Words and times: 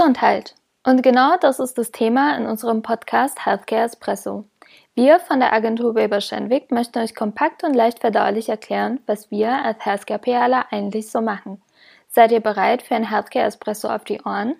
Gesundheit. 0.00 0.54
Und 0.82 1.02
genau 1.02 1.36
das 1.38 1.58
ist 1.58 1.76
das 1.76 1.90
Thema 1.92 2.34
in 2.38 2.46
unserem 2.46 2.80
Podcast 2.80 3.44
Healthcare 3.44 3.82
Espresso. 3.82 4.46
Wir 4.94 5.20
von 5.20 5.40
der 5.40 5.52
Agentur 5.52 5.94
Weber 5.94 6.22
Schenwick 6.22 6.70
möchten 6.70 7.00
euch 7.00 7.14
kompakt 7.14 7.64
und 7.64 7.74
leicht 7.74 7.98
verdaulich 7.98 8.48
erklären, 8.48 9.00
was 9.04 9.30
wir 9.30 9.62
als 9.62 9.84
Healthcare 9.84 10.18
PRler 10.18 10.72
eigentlich 10.72 11.10
so 11.10 11.20
machen. 11.20 11.60
Seid 12.08 12.32
ihr 12.32 12.40
bereit 12.40 12.80
für 12.80 12.94
ein 12.94 13.10
Healthcare 13.10 13.44
Espresso 13.44 13.88
auf 13.88 14.04
die 14.04 14.22
Ohren? 14.22 14.54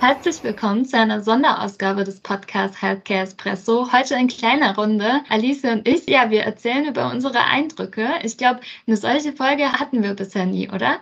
Herzlich 0.00 0.42
willkommen 0.42 0.86
zu 0.86 0.96
einer 0.96 1.22
Sonderausgabe 1.22 2.04
des 2.04 2.20
Podcasts 2.20 2.80
Healthcare 2.80 3.24
Espresso. 3.24 3.92
Heute 3.92 4.14
in 4.14 4.28
kleiner 4.28 4.74
Runde. 4.76 5.20
Alice 5.28 5.64
und 5.64 5.86
ich, 5.86 6.08
ja, 6.08 6.30
wir 6.30 6.44
erzählen 6.44 6.86
über 6.86 7.10
unsere 7.10 7.40
Eindrücke. 7.40 8.08
Ich 8.22 8.38
glaube, 8.38 8.60
eine 8.86 8.96
solche 8.96 9.34
Folge 9.34 9.70
hatten 9.70 10.02
wir 10.02 10.14
bisher 10.14 10.46
nie, 10.46 10.70
oder? 10.70 11.00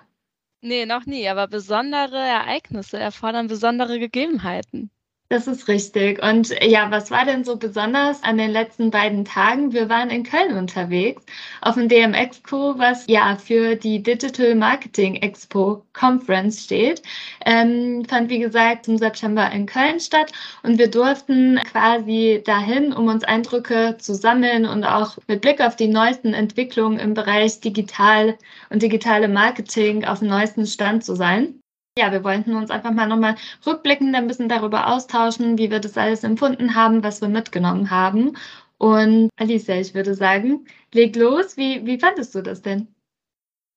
Nee, 0.60 0.84
noch 0.84 1.06
nie, 1.06 1.27
aber 1.30 1.48
besondere 1.48 2.19
Ereignisse 2.19 2.98
erfordern 2.98 3.47
besondere 3.47 3.98
Gegebenheiten. 3.98 4.91
Das 5.28 5.48
ist 5.48 5.66
richtig. 5.66 6.22
Und 6.22 6.54
ja, 6.62 6.88
was 6.92 7.10
war 7.10 7.24
denn 7.24 7.42
so 7.42 7.56
besonders 7.56 8.22
an 8.22 8.38
den 8.38 8.50
letzten 8.52 8.92
beiden 8.92 9.24
Tagen? 9.24 9.72
Wir 9.72 9.88
waren 9.88 10.08
in 10.08 10.22
Köln 10.22 10.56
unterwegs 10.56 11.24
auf 11.62 11.74
dem 11.74 11.88
DM 11.88 12.14
Expo, 12.14 12.78
was 12.78 13.06
ja 13.08 13.34
für 13.36 13.74
die 13.74 14.00
Digital 14.00 14.54
Marketing 14.54 15.16
Expo 15.16 15.84
Conference 15.94 16.62
steht. 16.62 17.02
Ähm, 17.44 18.04
fand 18.08 18.30
wie 18.30 18.38
gesagt 18.38 18.86
im 18.86 18.98
September 18.98 19.50
in 19.50 19.66
Köln 19.66 19.98
statt 19.98 20.30
und 20.62 20.78
wir 20.78 20.88
durften 20.88 21.58
quasi 21.72 22.40
dahin, 22.44 22.92
um 22.92 23.08
uns 23.08 23.24
Eindrücke 23.24 23.96
zu 23.98 24.14
sammeln 24.14 24.64
und 24.64 24.84
auch 24.84 25.18
mit 25.27 25.40
Blick 25.40 25.60
auf 25.60 25.74
die 25.74 25.88
neuesten 25.88 26.34
Entwicklungen 26.34 27.00
im 27.00 27.14
Bereich 27.14 27.58
digital 27.60 28.38
und 28.70 28.80
digitale 28.80 29.27
Marketing 29.27 30.05
auf 30.05 30.20
dem 30.20 30.28
neuesten 30.28 30.66
Stand 30.66 31.05
zu 31.05 31.16
sein. 31.16 31.61
Ja, 31.98 32.12
wir 32.12 32.25
wollten 32.25 32.55
uns 32.55 32.70
einfach 32.70 32.91
mal 32.91 33.06
nochmal 33.06 33.36
rückblickend 33.64 34.14
ein 34.14 34.27
bisschen 34.27 34.50
darüber 34.50 34.89
austauschen, 34.89 35.56
wie 35.56 35.70
wir 35.70 35.80
das 35.80 35.97
alles 35.97 36.25
empfunden 36.25 36.75
haben, 36.75 37.02
was 37.02 37.22
wir 37.22 37.28
mitgenommen 37.28 37.91
haben. 37.91 38.36
Und 38.78 39.30
Alicia, 39.36 39.77
ich 39.77 39.94
würde 39.94 40.14
sagen, 40.14 40.67
leg 40.92 41.17
los. 41.17 41.56
Wie, 41.56 41.86
wie 41.86 41.98
fandest 41.98 42.34
du 42.34 42.42
das 42.42 42.61
denn? 42.61 42.94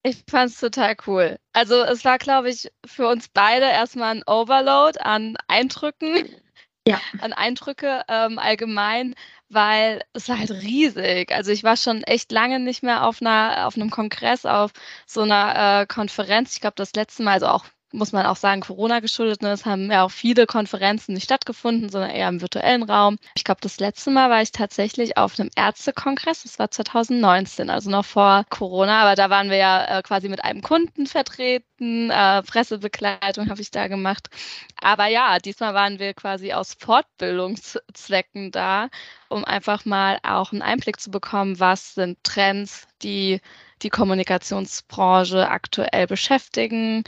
Ich 0.03 0.23
fand 0.29 0.51
es 0.51 0.59
total 0.59 0.95
cool. 1.07 1.37
Also 1.53 1.75
es 1.83 2.03
war, 2.03 2.17
glaube 2.17 2.49
ich, 2.49 2.71
für 2.85 3.07
uns 3.07 3.29
beide 3.29 3.65
erstmal 3.65 4.15
ein 4.15 4.23
Overload 4.27 4.99
an 4.99 5.35
Eindrücken. 5.47 6.29
Ja. 6.87 6.99
An 7.21 7.33
Eindrücke 7.33 8.03
ähm, 8.07 8.39
allgemein, 8.39 9.13
weil 9.49 10.01
es 10.13 10.27
war 10.27 10.39
halt 10.39 10.49
riesig. 10.49 11.31
Also 11.31 11.51
ich 11.51 11.63
war 11.63 11.77
schon 11.77 12.03
echt 12.03 12.31
lange 12.31 12.59
nicht 12.59 12.83
mehr 12.83 13.05
auf 13.05 13.21
einer, 13.21 13.67
auf 13.67 13.75
einem 13.75 13.91
Kongress, 13.91 14.45
auf 14.45 14.71
so 15.05 15.21
einer 15.21 15.81
äh, 15.81 15.85
Konferenz. 15.85 16.53
Ich 16.55 16.61
glaube, 16.61 16.75
das 16.77 16.93
letzte 16.93 17.23
Mal, 17.23 17.33
also 17.33 17.47
auch 17.47 17.65
muss 17.91 18.11
man 18.11 18.25
auch 18.25 18.35
sagen, 18.35 18.61
Corona 18.61 18.99
geschuldet. 18.99 19.41
Ne? 19.41 19.51
Es 19.51 19.65
haben 19.65 19.91
ja 19.91 20.03
auch 20.03 20.11
viele 20.11 20.45
Konferenzen 20.45 21.13
nicht 21.13 21.23
stattgefunden, 21.23 21.89
sondern 21.89 22.11
eher 22.11 22.29
im 22.29 22.41
virtuellen 22.41 22.83
Raum. 22.83 23.17
Ich 23.35 23.43
glaube, 23.43 23.61
das 23.61 23.79
letzte 23.79 24.11
Mal 24.11 24.29
war 24.29 24.41
ich 24.41 24.51
tatsächlich 24.51 25.17
auf 25.17 25.39
einem 25.39 25.49
Ärztekongress. 25.55 26.43
Das 26.43 26.59
war 26.59 26.69
2019, 26.69 27.69
also 27.69 27.89
noch 27.89 28.05
vor 28.05 28.45
Corona. 28.49 29.01
Aber 29.01 29.15
da 29.15 29.29
waren 29.29 29.49
wir 29.49 29.57
ja 29.57 29.99
äh, 29.99 30.01
quasi 30.03 30.29
mit 30.29 30.43
einem 30.43 30.61
Kunden 30.61 31.07
vertreten. 31.07 32.09
Äh, 32.11 32.43
Pressebegleitung 32.43 33.49
habe 33.49 33.61
ich 33.61 33.71
da 33.71 33.87
gemacht. 33.87 34.29
Aber 34.81 35.07
ja, 35.07 35.39
diesmal 35.39 35.73
waren 35.73 35.99
wir 35.99 36.13
quasi 36.13 36.53
aus 36.53 36.75
Fortbildungszwecken 36.79 38.51
da, 38.51 38.89
um 39.29 39.45
einfach 39.45 39.85
mal 39.85 40.19
auch 40.23 40.51
einen 40.51 40.61
Einblick 40.61 40.99
zu 40.99 41.09
bekommen, 41.11 41.59
was 41.59 41.95
sind 41.95 42.23
Trends, 42.23 42.87
die 43.01 43.41
die 43.81 43.89
Kommunikationsbranche 43.89 45.49
aktuell 45.49 46.07
beschäftigen, 46.07 47.03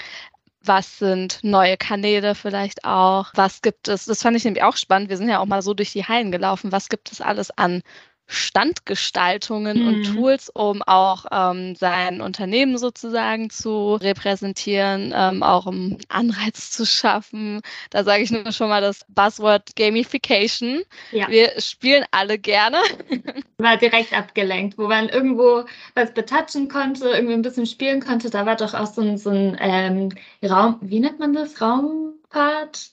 was 0.64 1.00
sind 1.00 1.40
neue 1.44 1.78
Kanäle 1.78 2.36
vielleicht 2.36 2.86
auch? 2.86 3.32
Was 3.36 3.62
gibt 3.62 3.88
es? 3.88 4.06
Das 4.06 4.22
fand 4.22 4.38
ich 4.38 4.44
nämlich 4.46 4.64
auch 4.64 4.78
spannend. 4.78 5.10
Wir 5.10 5.18
sind 5.18 5.30
ja 5.30 5.40
auch 5.40 5.46
mal 5.46 5.62
so 5.62 5.74
durch 5.74 5.92
die 5.92 6.06
Hallen 6.06 6.32
gelaufen. 6.32 6.72
Was 6.72 6.90
gibt 6.90 7.12
es 7.12 7.22
alles 7.22 7.52
an 7.58 7.82
Standgestaltungen 8.28 9.82
mhm. 9.82 9.88
und 9.88 10.04
Tools, 10.04 10.50
um 10.50 10.82
auch 10.84 11.26
ähm, 11.32 11.76
sein 11.76 12.22
Unternehmen 12.22 12.78
sozusagen 12.78 13.50
zu 13.50 13.96
repräsentieren, 13.96 15.14
ähm, 15.14 15.44
auch 15.44 15.66
um 15.66 15.98
Anreiz 16.08 16.72
zu 16.72 16.86
schaffen. 16.86 17.62
Da 17.90 18.04
sage 18.04 18.24
ich 18.24 18.32
nur 18.32 18.52
schon 18.54 18.70
mal 18.70 18.82
das 18.82 19.02
Buzzword 19.10 19.76
Gamification. 19.76 20.82
Ja. 21.12 21.28
Wir 21.28 21.60
spielen 21.60 22.06
alle 22.12 22.40
gerne. 22.40 22.78
War 23.58 23.78
direkt 23.78 24.14
abgelenkt, 24.14 24.78
wo 24.78 24.88
man 24.88 25.10
irgendwo 25.10 25.66
was 25.96 26.14
betatschen 26.14 26.70
konnte, 26.70 27.10
irgendwie 27.10 27.34
ein 27.34 27.42
bisschen 27.42 27.66
spielen 27.66 28.00
konnte. 28.00 28.30
Da 28.30 28.46
war 28.46 28.56
doch 28.56 28.74
auch 28.74 28.88
so 28.88 29.02
ein, 29.02 29.18
so 29.18 29.30
ein 29.30 29.58
ähm, 29.60 30.10
Raum, 30.44 30.78
wie 30.82 31.02
nennt 31.02 31.20
man 31.20 31.34
das? 31.34 31.62
Raumpart? 31.62 32.92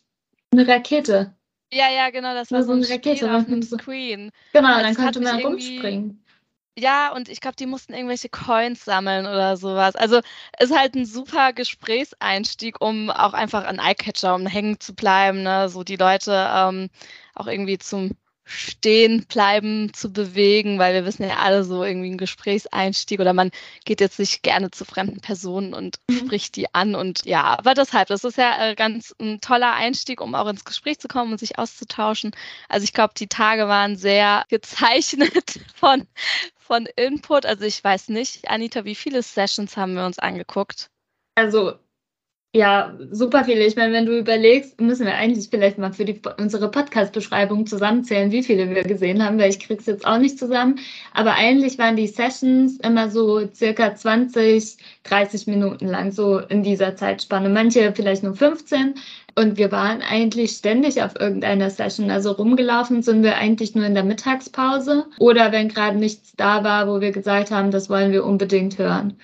Eine 0.51 0.67
Rakete. 0.67 1.38
Ja, 1.73 1.91
ja, 1.91 2.11
genau, 2.11 2.35
das 2.35 2.51
war 2.51 2.63
so 2.63 2.73
eine 2.73 2.89
Rakete 2.89 3.27
auf 3.35 3.47
einem 3.47 3.63
Screen. 3.63 4.31
Genau, 4.53 4.69
also 4.69 4.83
dann 4.83 4.95
konnte 4.95 5.21
man 5.21 5.41
rumspringen. 5.41 6.25
Ja, 6.79 7.13
und 7.13 7.29
ich 7.29 7.41
glaube, 7.41 7.57
die 7.57 7.67
mussten 7.67 7.93
irgendwelche 7.93 8.29
Coins 8.29 8.85
sammeln 8.85 9.27
oder 9.27 9.57
sowas. 9.57 9.97
Also 9.97 10.21
ist 10.61 10.77
halt 10.77 10.95
ein 10.95 11.07
super 11.07 11.53
Gesprächseinstieg, 11.53 12.81
um 12.81 13.11
auch 13.11 13.33
einfach 13.33 13.65
an 13.65 13.81
Eyecatcher, 13.81 14.35
um 14.35 14.47
hängen 14.47 14.79
zu 14.79 14.95
bleiben, 14.95 15.43
ne? 15.43 15.69
so 15.69 15.83
die 15.83 15.97
Leute 15.97 16.49
ähm, 16.55 16.89
auch 17.35 17.49
irgendwie 17.49 17.79
zum 17.79 18.13
Stehen 18.49 19.27
bleiben 19.27 19.93
zu 19.93 20.13
bewegen, 20.13 20.79
weil 20.79 20.95
wir 20.95 21.05
wissen 21.05 21.23
ja 21.23 21.37
alle 21.37 21.65
so 21.65 21.85
irgendwie 21.85 22.11
ein 22.11 22.19
Gesprächseinstieg 22.19 23.21
oder 23.21 23.35
man 23.35 23.51
geht 23.85 24.01
jetzt 24.01 24.19
nicht 24.19 24.43
gerne 24.43 24.71
zu 24.71 24.85
fremden 24.85 25.21
Personen 25.21 25.75
und 25.75 25.99
mhm. 26.09 26.17
spricht 26.19 26.57
die 26.57 26.75
an 26.75 26.95
und 26.95 27.25
ja, 27.27 27.45
aber 27.59 27.75
deshalb, 27.75 28.09
das 28.09 28.25
ist 28.25 28.39
ja 28.39 28.71
äh, 28.71 28.75
ganz 28.75 29.15
ein 29.21 29.41
toller 29.41 29.75
Einstieg, 29.75 30.21
um 30.21 30.35
auch 30.35 30.49
ins 30.49 30.65
Gespräch 30.65 30.99
zu 30.99 31.09
kommen 31.09 31.33
und 31.33 31.39
sich 31.39 31.59
auszutauschen. 31.59 32.33
Also 32.69 32.85
ich 32.85 32.95
glaube, 32.95 33.15
die 33.17 33.29
Tage 33.29 33.69
waren 33.69 33.97
sehr 33.97 34.45
gezeichnet 34.49 35.61
von, 35.75 36.07
von 36.57 36.87
Input. 36.97 37.45
Also 37.45 37.65
ich 37.65 37.85
weiß 37.85 38.09
nicht, 38.09 38.49
Anita, 38.49 38.85
wie 38.85 38.95
viele 38.95 39.23
Sessions 39.23 39.77
haben 39.77 39.95
wir 39.95 40.07
uns 40.07 40.19
angeguckt? 40.19 40.91
Also 41.35 41.79
ja, 42.55 42.97
super 43.11 43.45
viele. 43.45 43.67
Ich 43.67 43.77
meine, 43.77 43.93
wenn 43.93 44.07
du 44.07 44.19
überlegst, 44.19 44.81
müssen 44.81 45.05
wir 45.05 45.15
eigentlich 45.15 45.49
vielleicht 45.51 45.77
mal 45.77 45.93
für 45.93 46.07
die, 46.07 46.19
unsere 46.39 46.71
Podcast-Beschreibung 46.71 47.67
zusammenzählen, 47.67 48.33
wie 48.33 48.43
viele 48.43 48.71
wir 48.71 48.85
gesehen 48.85 49.23
haben, 49.23 49.39
weil 49.39 49.51
ich 49.51 49.61
krieg's 49.61 49.85
jetzt 49.85 50.07
auch 50.07 50.17
nicht 50.17 50.39
zusammen. 50.39 50.79
Aber 51.13 51.35
eigentlich 51.35 51.79
waren 51.79 51.97
die 51.97 52.07
Sessions 52.07 52.79
immer 52.81 53.11
so 53.11 53.47
circa 53.53 53.95
20, 53.95 54.79
30 55.05 55.47
Minuten 55.47 55.89
lang, 55.89 56.11
so 56.11 56.39
in 56.39 56.63
dieser 56.63 56.97
Zeitspanne. 56.97 57.51
Manche 57.51 57.93
vielleicht 57.95 58.23
nur 58.23 58.35
15. 58.35 58.95
Und 59.35 59.59
wir 59.59 59.71
waren 59.71 60.01
eigentlich 60.01 60.53
ständig 60.53 61.03
auf 61.03 61.21
irgendeiner 61.21 61.69
Session. 61.69 62.11
Also 62.11 62.33
rumgelaufen 62.33 63.03
sind 63.03 63.23
wir 63.23 63.37
eigentlich 63.37 63.75
nur 63.75 63.85
in 63.85 63.95
der 63.95 64.05
Mittagspause 64.05 65.05
oder 65.19 65.53
wenn 65.53 65.69
gerade 65.69 65.99
nichts 65.99 66.33
da 66.35 66.65
war, 66.65 66.89
wo 66.89 67.01
wir 67.01 67.13
gesagt 67.13 67.51
haben, 67.51 67.71
das 67.71 67.91
wollen 67.91 68.11
wir 68.11 68.25
unbedingt 68.25 68.79
hören. 68.79 69.19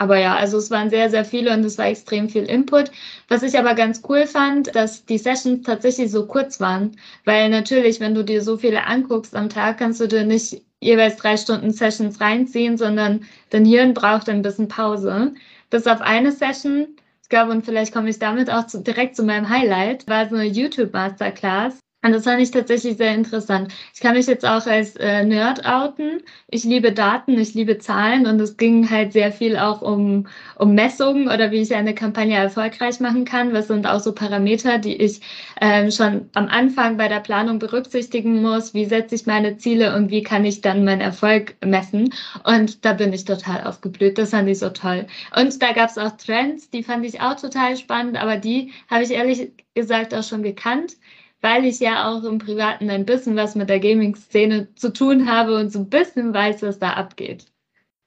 Aber 0.00 0.18
ja, 0.18 0.34
also 0.34 0.56
es 0.56 0.70
waren 0.70 0.88
sehr, 0.88 1.10
sehr 1.10 1.26
viele 1.26 1.52
und 1.52 1.62
es 1.62 1.76
war 1.76 1.86
extrem 1.86 2.30
viel 2.30 2.44
Input. 2.44 2.90
Was 3.28 3.42
ich 3.42 3.58
aber 3.58 3.74
ganz 3.74 4.00
cool 4.08 4.26
fand, 4.26 4.74
dass 4.74 5.04
die 5.04 5.18
Sessions 5.18 5.66
tatsächlich 5.66 6.10
so 6.10 6.24
kurz 6.26 6.58
waren. 6.58 6.96
Weil 7.26 7.50
natürlich, 7.50 8.00
wenn 8.00 8.14
du 8.14 8.24
dir 8.24 8.42
so 8.42 8.56
viele 8.56 8.86
anguckst 8.86 9.36
am 9.36 9.50
Tag, 9.50 9.76
kannst 9.76 10.00
du 10.00 10.08
dir 10.08 10.24
nicht 10.24 10.62
jeweils 10.80 11.16
drei 11.16 11.36
Stunden 11.36 11.70
Sessions 11.70 12.18
reinziehen, 12.18 12.78
sondern 12.78 13.26
dein 13.50 13.66
Hirn 13.66 13.92
braucht 13.92 14.30
ein 14.30 14.40
bisschen 14.40 14.68
Pause. 14.68 15.34
Bis 15.68 15.86
auf 15.86 16.00
eine 16.00 16.32
Session, 16.32 16.96
ich 17.22 17.28
glaube, 17.28 17.52
und 17.52 17.66
vielleicht 17.66 17.92
komme 17.92 18.08
ich 18.08 18.18
damit 18.18 18.48
auch 18.48 18.66
zu, 18.66 18.80
direkt 18.80 19.16
zu 19.16 19.22
meinem 19.22 19.50
Highlight, 19.50 20.08
war 20.08 20.26
so 20.30 20.34
eine 20.34 20.46
YouTube 20.46 20.94
Masterclass 20.94 21.78
und 22.02 22.12
das 22.12 22.24
fand 22.24 22.40
ich 22.40 22.50
tatsächlich 22.50 22.96
sehr 22.96 23.14
interessant. 23.14 23.74
Ich 23.92 24.00
kann 24.00 24.16
mich 24.16 24.26
jetzt 24.26 24.46
auch 24.46 24.66
als 24.66 24.96
äh, 24.96 25.22
Nerd 25.22 25.66
outen. 25.66 26.22
Ich 26.48 26.64
liebe 26.64 26.92
Daten, 26.92 27.38
ich 27.38 27.52
liebe 27.52 27.76
Zahlen 27.76 28.26
und 28.26 28.40
es 28.40 28.56
ging 28.56 28.88
halt 28.88 29.12
sehr 29.12 29.32
viel 29.32 29.58
auch 29.58 29.82
um, 29.82 30.26
um 30.56 30.74
Messungen 30.74 31.28
oder 31.28 31.50
wie 31.50 31.60
ich 31.60 31.74
eine 31.74 31.94
Kampagne 31.94 32.36
erfolgreich 32.36 33.00
machen 33.00 33.26
kann. 33.26 33.52
Was 33.52 33.68
sind 33.68 33.86
auch 33.86 34.00
so 34.00 34.14
Parameter, 34.14 34.78
die 34.78 34.96
ich 34.96 35.20
ähm, 35.60 35.90
schon 35.90 36.30
am 36.34 36.48
Anfang 36.48 36.96
bei 36.96 37.08
der 37.08 37.20
Planung 37.20 37.58
berücksichtigen 37.58 38.40
muss? 38.40 38.72
Wie 38.72 38.86
setze 38.86 39.14
ich 39.14 39.26
meine 39.26 39.58
Ziele 39.58 39.94
und 39.94 40.10
wie 40.10 40.22
kann 40.22 40.46
ich 40.46 40.62
dann 40.62 40.84
meinen 40.86 41.02
Erfolg 41.02 41.56
messen? 41.62 42.14
Und 42.44 42.82
da 42.86 42.94
bin 42.94 43.12
ich 43.12 43.26
total 43.26 43.64
aufgeblüht. 43.64 44.16
Das 44.16 44.30
fand 44.30 44.48
ich 44.48 44.58
so 44.58 44.70
toll. 44.70 45.06
Und 45.36 45.60
da 45.62 45.72
gab 45.72 45.90
es 45.90 45.98
auch 45.98 46.16
Trends, 46.16 46.70
die 46.70 46.82
fand 46.82 47.04
ich 47.04 47.20
auch 47.20 47.36
total 47.36 47.76
spannend, 47.76 48.16
aber 48.16 48.38
die 48.38 48.72
habe 48.88 49.04
ich 49.04 49.10
ehrlich 49.10 49.52
gesagt 49.74 50.14
auch 50.14 50.22
schon 50.22 50.42
gekannt 50.42 50.96
weil 51.40 51.64
ich 51.64 51.80
ja 51.80 52.08
auch 52.10 52.24
im 52.24 52.38
Privaten 52.38 52.90
ein 52.90 53.06
bisschen 53.06 53.36
was 53.36 53.54
mit 53.54 53.68
der 53.68 53.80
Gaming-Szene 53.80 54.74
zu 54.74 54.92
tun 54.92 55.30
habe 55.30 55.56
und 55.56 55.70
so 55.70 55.80
ein 55.80 55.90
bisschen 55.90 56.34
weiß, 56.34 56.62
was 56.62 56.78
da 56.78 56.92
abgeht. 56.92 57.46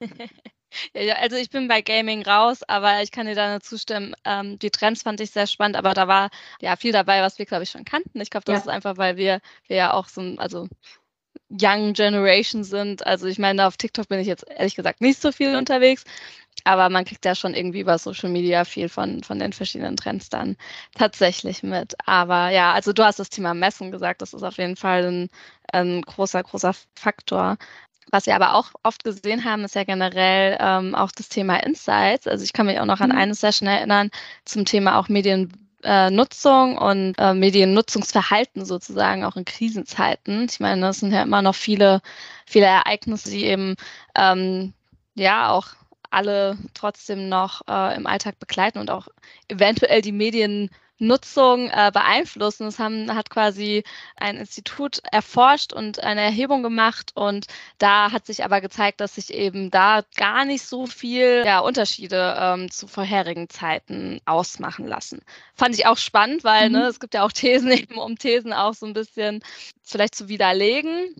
Ja, 0.95 1.15
also 1.17 1.35
ich 1.35 1.49
bin 1.49 1.67
bei 1.67 1.81
Gaming 1.81 2.23
raus, 2.23 2.63
aber 2.63 3.03
ich 3.03 3.11
kann 3.11 3.27
dir 3.27 3.35
da 3.35 3.51
nur 3.51 3.61
zustimmen. 3.61 4.15
Ähm, 4.25 4.57
die 4.59 4.71
Trends 4.71 5.03
fand 5.03 5.19
ich 5.21 5.31
sehr 5.31 5.47
spannend, 5.47 5.75
aber 5.75 5.93
da 5.93 6.07
war 6.07 6.29
ja 6.61 6.75
viel 6.75 6.91
dabei, 6.91 7.21
was 7.21 7.37
wir, 7.37 7.45
glaube 7.45 7.63
ich, 7.63 7.69
schon 7.69 7.85
kannten. 7.85 8.19
Ich 8.21 8.29
glaube, 8.29 8.45
das 8.45 8.53
ja. 8.53 8.59
ist 8.61 8.67
einfach, 8.69 8.97
weil 8.97 9.17
wir, 9.17 9.39
wir 9.67 9.77
ja 9.77 9.93
auch 9.93 10.07
so 10.07 10.21
ein, 10.21 10.39
also 10.39 10.67
Young 11.49 11.93
Generation 11.93 12.63
sind. 12.63 13.05
Also 13.05 13.27
ich 13.27 13.37
meine, 13.37 13.67
auf 13.67 13.77
TikTok 13.77 14.07
bin 14.07 14.19
ich 14.19 14.27
jetzt 14.27 14.45
ehrlich 14.49 14.75
gesagt 14.75 15.01
nicht 15.01 15.21
so 15.21 15.31
viel 15.31 15.55
unterwegs. 15.55 16.03
Aber 16.63 16.89
man 16.89 17.05
kriegt 17.05 17.25
ja 17.25 17.35
schon 17.35 17.53
irgendwie 17.53 17.81
über 17.81 17.97
Social 17.97 18.29
Media 18.29 18.63
viel 18.65 18.89
von, 18.89 19.23
von 19.23 19.39
den 19.39 19.53
verschiedenen 19.53 19.97
Trends 19.97 20.29
dann 20.29 20.55
tatsächlich 20.95 21.63
mit. 21.63 21.95
Aber 22.05 22.49
ja, 22.49 22.73
also 22.73 22.93
du 22.93 23.03
hast 23.03 23.19
das 23.19 23.29
Thema 23.29 23.53
Messen 23.53 23.91
gesagt, 23.91 24.21
das 24.21 24.33
ist 24.33 24.43
auf 24.43 24.57
jeden 24.57 24.75
Fall 24.75 25.03
ein, 25.03 25.29
ein 25.71 26.01
großer, 26.01 26.43
großer 26.43 26.73
Faktor. 26.95 27.57
Was 28.11 28.27
wir 28.27 28.35
aber 28.35 28.55
auch 28.55 28.71
oft 28.83 29.03
gesehen 29.03 29.43
haben, 29.43 29.63
ist 29.63 29.75
ja 29.75 29.83
generell 29.83 30.57
ähm, 30.59 30.95
auch 30.95 31.11
das 31.11 31.29
Thema 31.29 31.57
Insights. 31.63 32.27
Also 32.27 32.43
ich 32.43 32.53
kann 32.53 32.67
mich 32.67 32.79
auch 32.79 32.85
noch 32.85 33.01
an 33.01 33.09
mhm. 33.09 33.17
eine 33.17 33.35
Session 33.35 33.67
erinnern 33.67 34.09
zum 34.45 34.65
Thema 34.65 34.99
auch 34.99 35.09
Mediennutzung 35.09 36.77
und 36.77 37.15
äh, 37.17 37.33
Mediennutzungsverhalten 37.33 38.65
sozusagen 38.65 39.25
auch 39.25 39.35
in 39.35 39.45
Krisenzeiten. 39.45 40.45
Ich 40.49 40.59
meine, 40.59 40.81
das 40.81 40.99
sind 40.99 41.11
ja 41.11 41.23
immer 41.23 41.41
noch 41.41 41.55
viele, 41.55 42.01
viele 42.45 42.67
Ereignisse, 42.67 43.31
die 43.31 43.45
eben 43.45 43.75
ähm, 44.15 44.73
ja 45.15 45.49
auch 45.49 45.67
alle 46.13 46.57
trotzdem 46.73 47.29
noch 47.29 47.61
äh, 47.67 47.95
im 47.95 48.07
Alltag 48.07 48.39
begleiten 48.39 48.79
und 48.79 48.89
auch 48.89 49.07
eventuell 49.47 50.01
die 50.01 50.11
Mediennutzung 50.11 51.69
äh, 51.69 51.91
beeinflussen. 51.93 52.65
Das 52.65 52.79
haben, 52.79 53.13
hat 53.13 53.29
quasi 53.29 53.83
ein 54.15 54.37
Institut 54.37 55.01
erforscht 55.11 55.73
und 55.73 55.99
eine 55.99 56.21
Erhebung 56.21 56.63
gemacht 56.63 57.11
und 57.15 57.47
da 57.77 58.11
hat 58.11 58.25
sich 58.25 58.43
aber 58.43 58.61
gezeigt, 58.61 59.01
dass 59.01 59.15
sich 59.15 59.33
eben 59.33 59.71
da 59.71 60.03
gar 60.15 60.45
nicht 60.45 60.63
so 60.63 60.85
viel 60.85 61.43
ja, 61.45 61.59
Unterschiede 61.59 62.35
ähm, 62.39 62.71
zu 62.71 62.87
vorherigen 62.87 63.49
Zeiten 63.49 64.19
ausmachen 64.25 64.87
lassen. 64.87 65.21
Fand 65.55 65.75
ich 65.75 65.85
auch 65.85 65.97
spannend, 65.97 66.43
weil 66.43 66.69
mhm. 66.69 66.75
ne, 66.75 66.87
es 66.87 66.99
gibt 66.99 67.13
ja 67.13 67.23
auch 67.23 67.31
Thesen 67.31 67.71
eben, 67.71 67.97
um 67.97 68.17
Thesen 68.17 68.53
auch 68.53 68.73
so 68.73 68.85
ein 68.85 68.93
bisschen 68.93 69.43
vielleicht 69.81 70.15
zu 70.15 70.29
widerlegen. 70.29 71.15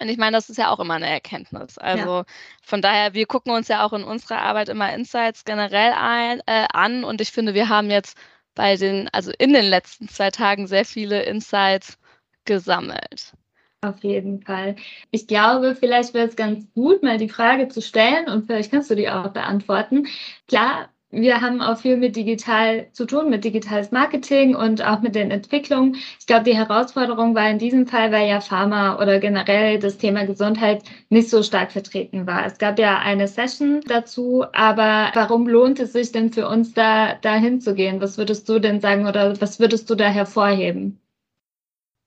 Und 0.00 0.08
ich 0.08 0.18
meine, 0.18 0.36
das 0.36 0.50
ist 0.50 0.56
ja 0.56 0.70
auch 0.70 0.80
immer 0.80 0.94
eine 0.94 1.08
Erkenntnis. 1.08 1.78
Also 1.78 2.08
ja. 2.18 2.24
von 2.62 2.82
daher, 2.82 3.14
wir 3.14 3.26
gucken 3.26 3.52
uns 3.52 3.68
ja 3.68 3.86
auch 3.86 3.92
in 3.92 4.04
unserer 4.04 4.40
Arbeit 4.42 4.68
immer 4.68 4.92
Insights 4.92 5.44
generell 5.44 5.92
ein, 5.92 6.40
äh, 6.46 6.66
an. 6.72 7.04
Und 7.04 7.20
ich 7.20 7.30
finde, 7.30 7.54
wir 7.54 7.68
haben 7.68 7.90
jetzt 7.90 8.18
bei 8.54 8.76
den, 8.76 9.08
also 9.12 9.32
in 9.38 9.52
den 9.52 9.64
letzten 9.64 10.08
zwei 10.08 10.30
Tagen 10.30 10.66
sehr 10.66 10.84
viele 10.84 11.22
Insights 11.22 11.98
gesammelt. 12.44 13.34
Auf 13.82 14.02
jeden 14.02 14.42
Fall. 14.42 14.76
Ich 15.10 15.26
glaube, 15.26 15.76
vielleicht 15.76 16.14
wäre 16.14 16.26
es 16.26 16.36
ganz 16.36 16.64
gut, 16.72 17.02
mal 17.02 17.18
die 17.18 17.28
Frage 17.28 17.68
zu 17.68 17.82
stellen 17.82 18.28
und 18.28 18.46
vielleicht 18.46 18.70
kannst 18.70 18.90
du 18.90 18.96
die 18.96 19.10
auch 19.10 19.28
beantworten. 19.28 20.06
Klar, 20.48 20.88
wir 21.14 21.40
haben 21.40 21.60
auch 21.60 21.78
viel 21.78 21.96
mit 21.96 22.16
digital 22.16 22.88
zu 22.92 23.06
tun, 23.06 23.30
mit 23.30 23.44
digitales 23.44 23.90
Marketing 23.90 24.54
und 24.54 24.84
auch 24.84 25.00
mit 25.00 25.14
den 25.14 25.30
Entwicklungen. 25.30 25.96
Ich 26.18 26.26
glaube, 26.26 26.44
die 26.44 26.56
Herausforderung 26.56 27.34
war 27.34 27.48
in 27.48 27.58
diesem 27.58 27.86
Fall, 27.86 28.12
weil 28.12 28.28
ja 28.28 28.40
Pharma 28.40 29.00
oder 29.00 29.20
generell 29.20 29.78
das 29.78 29.98
Thema 29.98 30.26
Gesundheit 30.26 30.82
nicht 31.08 31.30
so 31.30 31.42
stark 31.42 31.72
vertreten 31.72 32.26
war. 32.26 32.46
Es 32.46 32.58
gab 32.58 32.78
ja 32.78 32.98
eine 32.98 33.28
Session 33.28 33.80
dazu, 33.86 34.44
aber 34.52 35.10
warum 35.14 35.48
lohnt 35.48 35.80
es 35.80 35.92
sich 35.92 36.12
denn 36.12 36.32
für 36.32 36.48
uns 36.48 36.72
da, 36.74 37.14
da 37.14 37.34
hinzugehen? 37.36 38.00
Was 38.00 38.18
würdest 38.18 38.48
du 38.48 38.58
denn 38.58 38.80
sagen 38.80 39.06
oder 39.06 39.40
was 39.40 39.60
würdest 39.60 39.88
du 39.90 39.94
da 39.94 40.08
hervorheben? 40.08 41.00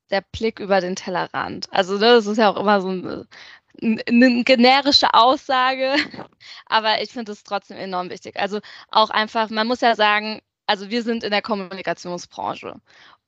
der 0.09 0.23
Blick 0.31 0.59
über 0.59 0.81
den 0.81 0.95
Tellerrand. 0.95 1.67
Also 1.71 1.95
ne, 1.95 1.99
das 1.99 2.27
ist 2.27 2.37
ja 2.37 2.49
auch 2.49 2.59
immer 2.59 2.81
so 2.81 2.89
ein 2.89 3.25
eine 3.81 4.43
generische 4.43 5.13
Aussage, 5.13 5.95
aber 6.65 7.01
ich 7.01 7.11
finde 7.11 7.31
es 7.31 7.43
trotzdem 7.43 7.77
enorm 7.77 8.09
wichtig. 8.09 8.37
Also 8.37 8.59
auch 8.89 9.09
einfach, 9.09 9.49
man 9.49 9.67
muss 9.67 9.81
ja 9.81 9.95
sagen, 9.95 10.41
also 10.65 10.89
wir 10.89 11.03
sind 11.03 11.23
in 11.23 11.31
der 11.31 11.41
Kommunikationsbranche 11.41 12.75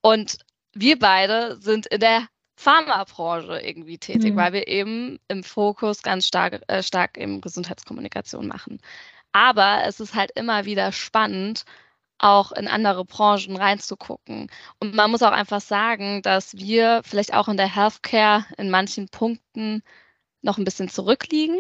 und 0.02 0.40
wir 0.74 1.00
beide 1.00 1.58
sind 1.62 1.88
in 1.88 2.00
der 2.00 2.28
Pharmabranche 2.56 3.60
irgendwie 3.60 3.98
tätig, 3.98 4.34
mhm. 4.34 4.38
weil 4.38 4.54
wir 4.54 4.68
eben 4.68 5.20
im 5.30 5.44
Fokus 5.44 6.02
ganz 6.02 6.28
stark, 6.28 6.62
äh, 6.68 6.84
stark 6.84 7.18
eben 7.18 7.42
Gesundheitskommunikation 7.42 8.48
machen. 8.48 8.80
Aber 9.32 9.84
es 9.86 10.00
ist 10.00 10.16
halt 10.16 10.32
immer 10.36 10.66
wieder 10.66 10.92
spannend, 10.92 11.64
auch 12.18 12.52
in 12.52 12.68
andere 12.68 13.06
Branchen 13.06 13.56
reinzugucken. 13.56 14.50
Und 14.80 14.94
man 14.94 15.10
muss 15.10 15.24
auch 15.24 15.32
einfach 15.32 15.62
sagen, 15.62 16.22
dass 16.22 16.58
wir 16.58 17.02
vielleicht 17.06 17.34
auch 17.34 17.48
in 17.48 17.58
der 17.58 17.74
Healthcare 17.74 18.46
in 18.58 18.70
manchen 18.70 19.08
Punkten 19.08 19.82
noch 20.42 20.58
ein 20.58 20.66
bisschen 20.66 20.90
zurückliegen, 20.90 21.60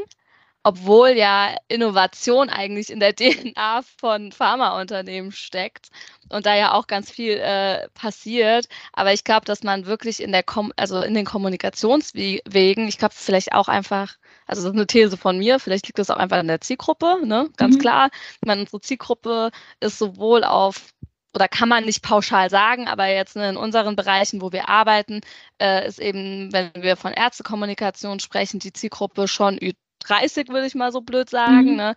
obwohl 0.64 1.10
ja 1.10 1.56
Innovation 1.68 2.50
eigentlich 2.50 2.90
in 2.90 3.00
der 3.00 3.16
DNA 3.16 3.81
von 3.98 4.31
Pharmaunternehmen 4.31 5.31
steckt 5.31 5.90
und 6.30 6.46
da 6.46 6.56
ja 6.56 6.74
auch 6.74 6.88
ganz 6.88 7.10
viel 7.10 7.34
äh, 7.34 7.88
passiert. 7.94 8.68
Aber 8.94 9.14
ich 9.14 9.24
glaube, 9.24 9.46
dass 9.46 9.64
man 9.64 9.86
wirklich 9.86 10.22
in 10.22 10.31
der 10.31 10.44
Kom 10.44 10.74
also 10.76 11.02
in 11.02 11.14
den 11.14 11.26
Kommunikationswegen, 11.26 12.88
ich 12.88 12.98
glaube 12.98 13.14
vielleicht 13.16 13.54
auch 13.54 13.68
einfach, 13.68 14.16
also 14.46 14.62
das 14.62 14.72
ist 14.72 14.76
eine 14.76 14.88
These 14.88 15.18
von 15.18 15.38
mir, 15.38 15.60
vielleicht 15.60 15.88
liegt 15.88 16.00
das 16.00 16.10
auch 16.10 16.18
einfach 16.18 16.40
in 16.40 16.48
der 16.48 16.62
Zielgruppe, 16.62 17.26
ne? 17.26 17.50
Ganz 17.58 17.76
mhm. 17.76 17.80
klar. 17.80 18.10
Ich 18.42 18.48
meine, 18.48 18.62
unsere 18.62 18.81
Zielgruppe 18.81 19.52
ist 19.80 19.98
sowohl 19.98 20.44
auf 20.44 20.94
oder 21.34 21.48
kann 21.48 21.70
man 21.70 21.86
nicht 21.86 22.02
pauschal 22.02 22.50
sagen, 22.50 22.88
aber 22.88 23.08
jetzt 23.08 23.36
in 23.36 23.58
unseren 23.58 23.96
Bereichen, 23.96 24.42
wo 24.42 24.52
wir 24.52 24.68
arbeiten, 24.70 25.22
äh, 25.62 25.88
ist 25.88 26.00
eben, 26.00 26.52
wenn 26.52 26.72
wir 26.76 26.96
von 26.96 27.14
Ärztekommunikation 27.14 28.20
sprechen, 28.20 28.60
die 28.60 28.74
Zielgruppe 28.74 29.28
schon 29.28 29.60
Ü30, 29.60 30.50
würde 30.50 30.66
ich 30.66 30.76
mal 30.76 30.92
so 30.92 31.02
blöd 31.02 31.30
sagen. 31.30 31.72
Mhm. 31.72 31.76
Ne? 31.76 31.96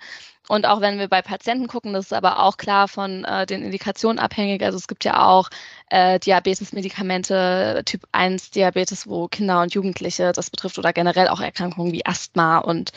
Und 0.49 0.67
auch 0.67 0.81
wenn 0.81 0.99
wir 0.99 1.09
bei 1.09 1.23
Patienten 1.23 1.67
gucken, 1.67 1.95
das 1.95 2.07
ist 2.07 2.13
aber 2.13 2.43
auch 2.43 2.57
klar 2.59 2.89
von 2.89 3.25
äh, 3.25 3.47
den 3.47 3.63
Indikationen 3.63 4.19
abhängig. 4.19 4.63
Also 4.63 4.77
es 4.77 4.89
gibt 4.89 5.05
ja 5.05 5.25
auch 5.27 5.49
äh, 5.89 6.19
Diabetes-Medikamente, 6.19 7.83
Typ 7.87 8.03
1 8.13 8.51
Diabetes, 8.51 9.07
wo 9.07 9.29
Kinder 9.29 9.63
und 9.63 9.73
Jugendliche 9.73 10.33
das 10.33 10.51
betrifft 10.51 10.79
oder 10.79 10.93
generell 10.93 11.29
auch 11.29 11.41
Erkrankungen 11.41 11.93
wie 11.93 12.05
Asthma 12.05 12.59
und 12.59 12.93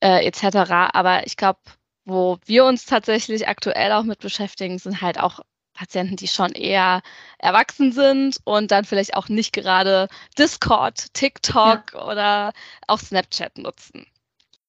äh, 0.00 0.26
etc. 0.26 0.56
Aber 0.92 1.26
ich 1.26 1.36
glaube, 1.36 1.60
wo 2.04 2.38
wir 2.44 2.64
uns 2.64 2.86
tatsächlich 2.86 3.46
aktuell 3.46 3.92
auch 3.92 4.02
mit 4.02 4.18
beschäftigen, 4.18 4.78
sind 4.78 5.00
halt 5.00 5.20
auch 5.20 5.40
Patienten, 5.80 6.16
die 6.16 6.28
schon 6.28 6.52
eher 6.52 7.00
erwachsen 7.38 7.90
sind 7.90 8.36
und 8.44 8.70
dann 8.70 8.84
vielleicht 8.84 9.14
auch 9.14 9.30
nicht 9.30 9.54
gerade 9.54 10.08
Discord, 10.38 11.14
TikTok 11.14 11.94
ja. 11.94 12.06
oder 12.06 12.52
auch 12.86 12.98
Snapchat 12.98 13.56
nutzen. 13.56 14.06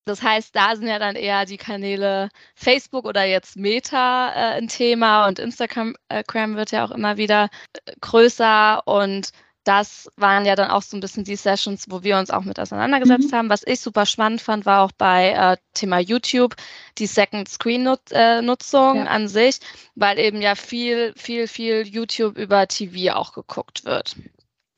Das 0.05 0.21
heißt, 0.23 0.55
da 0.55 0.77
sind 0.77 0.87
ja 0.87 0.99
dann 0.99 1.17
eher 1.17 1.45
die 1.45 1.57
Kanäle 1.57 2.29
Facebook 2.55 3.03
oder 3.03 3.25
jetzt 3.25 3.57
Meta 3.57 4.29
äh, 4.29 4.57
ein 4.57 4.69
Thema 4.69 5.27
und 5.27 5.37
Instagram 5.37 5.95
äh, 6.07 6.23
wird 6.55 6.71
ja 6.71 6.85
auch 6.85 6.91
immer 6.91 7.17
wieder 7.17 7.49
äh, 7.85 7.91
größer 7.99 8.87
und 8.87 9.31
das 9.63 10.09
waren 10.15 10.45
ja 10.45 10.55
dann 10.55 10.71
auch 10.71 10.81
so 10.81 10.97
ein 10.97 11.01
bisschen 11.01 11.23
die 11.23 11.35
Sessions, 11.35 11.85
wo 11.89 12.03
wir 12.03 12.17
uns 12.17 12.31
auch 12.31 12.43
mit 12.43 12.59
auseinandergesetzt 12.59 13.31
mhm. 13.31 13.35
haben. 13.35 13.49
Was 13.49 13.61
ich 13.65 13.79
super 13.79 14.05
spannend 14.05 14.41
fand, 14.41 14.65
war 14.65 14.81
auch 14.81 14.91
bei 14.91 15.31
äh, 15.31 15.57
Thema 15.73 15.99
YouTube 15.99 16.55
die 16.97 17.05
Second 17.05 17.47
Screen 17.47 17.87
-Nut 17.87 18.11
äh, 18.11 18.41
Nutzung 18.41 18.97
ja. 18.97 19.05
an 19.05 19.27
sich, 19.27 19.59
weil 19.95 20.17
eben 20.17 20.41
ja 20.41 20.55
viel, 20.55 21.13
viel, 21.15 21.47
viel 21.47 21.87
YouTube 21.87 22.37
über 22.37 22.67
TV 22.67 23.13
auch 23.13 23.33
geguckt 23.33 23.85
wird. 23.85 24.15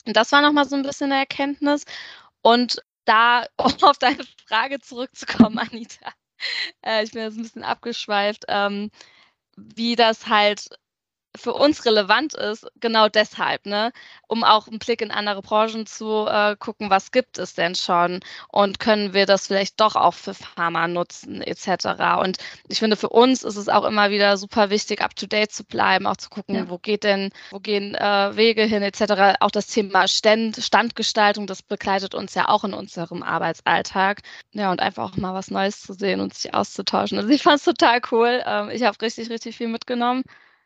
Und 0.05 0.17
das 0.17 0.31
war 0.33 0.41
nochmal 0.41 0.67
so 0.67 0.75
ein 0.75 0.83
bisschen 0.83 1.11
eine 1.11 1.21
Erkenntnis. 1.21 1.85
Und 2.41 2.83
da, 3.05 3.45
um 3.57 3.73
auf 3.81 3.97
deine 3.97 4.23
Frage 4.47 4.79
zurückzukommen, 4.79 5.59
Anita, 5.59 6.11
äh, 6.85 7.03
ich 7.03 7.11
bin 7.11 7.23
jetzt 7.23 7.37
ein 7.37 7.43
bisschen 7.43 7.63
abgeschweift, 7.63 8.45
ähm, 8.49 8.91
wie 9.55 9.95
das 9.95 10.27
halt 10.27 10.67
für 11.35 11.53
uns 11.53 11.85
relevant 11.85 12.33
ist, 12.35 12.67
genau 12.79 13.09
deshalb, 13.09 13.65
ne? 13.65 13.91
um 14.27 14.43
auch 14.43 14.67
einen 14.67 14.79
Blick 14.79 15.01
in 15.01 15.11
andere 15.11 15.41
Branchen 15.41 15.85
zu 15.85 16.27
äh, 16.27 16.55
gucken, 16.57 16.89
was 16.89 17.11
gibt 17.11 17.37
es 17.37 17.55
denn 17.55 17.75
schon 17.75 18.19
und 18.49 18.79
können 18.79 19.13
wir 19.13 19.25
das 19.25 19.47
vielleicht 19.47 19.79
doch 19.79 19.95
auch 19.95 20.13
für 20.13 20.33
Pharma 20.33 20.87
nutzen 20.87 21.41
etc. 21.41 22.19
Und 22.21 22.37
ich 22.67 22.79
finde, 22.79 22.95
für 22.95 23.09
uns 23.09 23.43
ist 23.43 23.57
es 23.57 23.69
auch 23.69 23.83
immer 23.83 24.11
wieder 24.11 24.37
super 24.37 24.69
wichtig, 24.69 25.01
up-to-date 25.01 25.51
zu 25.51 25.63
bleiben, 25.63 26.05
auch 26.05 26.17
zu 26.17 26.29
gucken, 26.29 26.55
ja. 26.55 26.69
wo 26.69 26.77
geht 26.77 27.03
denn, 27.03 27.31
wo 27.51 27.59
gehen 27.59 27.95
äh, 27.95 28.35
Wege 28.35 28.63
hin 28.63 28.83
etc. 28.83 29.39
Auch 29.39 29.51
das 29.51 29.67
Thema 29.67 30.07
Stand, 30.07 30.57
Standgestaltung, 30.57 31.47
das 31.47 31.61
begleitet 31.63 32.15
uns 32.15 32.35
ja 32.35 32.47
auch 32.49 32.63
in 32.63 32.73
unserem 32.73 33.23
Arbeitsalltag. 33.23 34.21
Ja, 34.51 34.71
und 34.71 34.81
einfach 34.81 35.11
auch 35.11 35.17
mal 35.17 35.33
was 35.33 35.49
Neues 35.49 35.81
zu 35.81 35.93
sehen 35.93 36.19
und 36.19 36.33
sich 36.33 36.53
auszutauschen. 36.53 37.17
Also 37.17 37.29
ich 37.29 37.43
fand 37.43 37.57
es 37.57 37.63
total 37.63 38.01
cool. 38.11 38.43
Ähm, 38.45 38.69
ich 38.69 38.83
habe 38.83 38.99
richtig, 39.01 39.29
richtig 39.29 39.57
viel 39.57 39.67
mitgenommen. 39.67 40.23